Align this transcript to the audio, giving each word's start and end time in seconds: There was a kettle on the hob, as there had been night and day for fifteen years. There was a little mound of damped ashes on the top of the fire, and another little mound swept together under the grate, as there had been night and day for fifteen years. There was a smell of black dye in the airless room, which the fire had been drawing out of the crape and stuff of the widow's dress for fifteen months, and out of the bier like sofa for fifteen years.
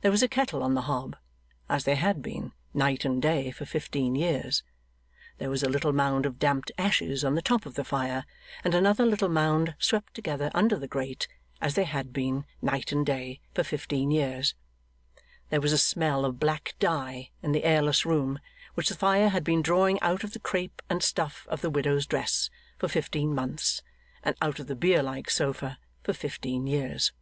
There 0.00 0.10
was 0.10 0.22
a 0.22 0.28
kettle 0.28 0.62
on 0.62 0.72
the 0.72 0.80
hob, 0.88 1.14
as 1.68 1.84
there 1.84 1.94
had 1.96 2.22
been 2.22 2.52
night 2.72 3.04
and 3.04 3.20
day 3.20 3.50
for 3.50 3.66
fifteen 3.66 4.14
years. 4.14 4.62
There 5.36 5.50
was 5.50 5.62
a 5.62 5.68
little 5.68 5.92
mound 5.92 6.24
of 6.24 6.38
damped 6.38 6.72
ashes 6.78 7.22
on 7.22 7.34
the 7.34 7.42
top 7.42 7.66
of 7.66 7.74
the 7.74 7.84
fire, 7.84 8.24
and 8.64 8.74
another 8.74 9.04
little 9.04 9.28
mound 9.28 9.74
swept 9.78 10.14
together 10.14 10.50
under 10.54 10.76
the 10.78 10.88
grate, 10.88 11.28
as 11.60 11.74
there 11.74 11.84
had 11.84 12.14
been 12.14 12.46
night 12.62 12.92
and 12.92 13.04
day 13.04 13.40
for 13.52 13.62
fifteen 13.62 14.10
years. 14.10 14.54
There 15.50 15.60
was 15.60 15.74
a 15.74 15.76
smell 15.76 16.24
of 16.24 16.40
black 16.40 16.74
dye 16.78 17.28
in 17.42 17.52
the 17.52 17.64
airless 17.64 18.06
room, 18.06 18.38
which 18.72 18.88
the 18.88 18.94
fire 18.94 19.28
had 19.28 19.44
been 19.44 19.60
drawing 19.60 20.00
out 20.00 20.24
of 20.24 20.32
the 20.32 20.40
crape 20.40 20.80
and 20.88 21.02
stuff 21.02 21.46
of 21.50 21.60
the 21.60 21.68
widow's 21.68 22.06
dress 22.06 22.48
for 22.78 22.88
fifteen 22.88 23.34
months, 23.34 23.82
and 24.22 24.34
out 24.40 24.60
of 24.60 24.66
the 24.66 24.74
bier 24.76 25.02
like 25.02 25.28
sofa 25.28 25.78
for 26.04 26.14
fifteen 26.14 26.66
years. 26.66 27.12